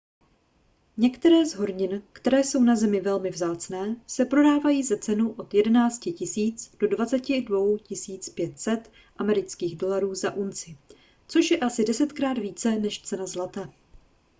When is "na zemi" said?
2.63-3.01